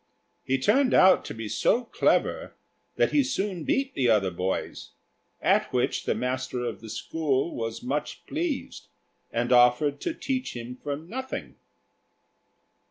He 0.43 0.57
turned 0.57 0.95
out 0.95 1.23
to 1.25 1.33
be 1.35 1.47
so 1.47 1.83
clever 1.83 2.55
that 2.95 3.11
he 3.11 3.23
soon 3.23 3.65
beat 3.65 3.93
the 3.93 4.09
other 4.09 4.31
boys; 4.31 4.93
at 5.43 5.71
which 5.71 6.05
the 6.05 6.15
master 6.15 6.63
of 6.65 6.81
the 6.81 6.89
school 6.89 7.53
was 7.55 7.83
much 7.83 8.25
pleased, 8.25 8.87
and 9.31 9.51
offered 9.53 10.01
to 10.01 10.15
teach 10.15 10.55
him 10.55 10.75
for 10.81 10.95
nothing. 10.97 11.53